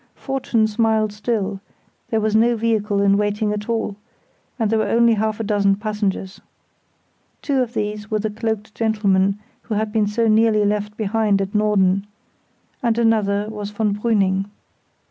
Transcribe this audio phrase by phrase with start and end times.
[0.15, 1.59] Fortune smiled still;
[2.09, 3.97] there was no vehicle in waiting at all,
[4.57, 6.41] and there were only half a dozen passengers.
[7.43, 11.53] Two of these were the cloaked gentlemen who had been so nearly left behind at
[11.53, 12.07] Norden,
[12.81, 14.45] and another was von Brüning.